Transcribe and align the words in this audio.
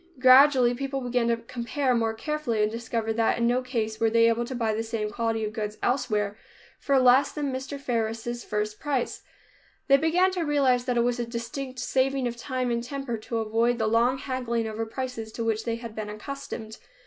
Gradually 0.17 0.73
people 0.73 0.99
began 1.01 1.27
to 1.27 1.37
compare 1.37 1.93
more 1.93 2.15
carefully 2.15 2.63
and 2.63 2.71
discovered 2.71 3.13
that 3.17 3.37
in 3.37 3.45
no 3.45 3.61
case 3.61 3.99
were 3.99 4.09
they 4.09 4.27
able 4.27 4.45
to 4.45 4.55
buy 4.55 4.73
the 4.73 4.81
same 4.81 5.11
quality 5.11 5.45
of 5.45 5.53
goods 5.53 5.77
elsewhere 5.83 6.35
for 6.79 6.97
less 6.97 7.31
than 7.31 7.53
Mr. 7.53 7.79
Faris' 7.79 8.43
first 8.43 8.79
price. 8.79 9.21
They 9.87 9.97
began 9.97 10.31
to 10.31 10.41
realize 10.41 10.85
that 10.85 10.97
it 10.97 11.03
was 11.03 11.19
a 11.19 11.25
distinct 11.27 11.77
saving 11.77 12.25
of 12.27 12.35
time 12.35 12.71
and 12.71 12.83
temper 12.83 13.15
to 13.19 13.37
avoid 13.37 13.77
the 13.77 13.85
long 13.85 14.17
haggling 14.17 14.67
over 14.67 14.87
prices 14.87 15.31
to 15.33 15.43
which 15.43 15.65
they 15.65 15.75
had 15.75 15.93
been 15.93 16.09
accustomed. 16.09 16.79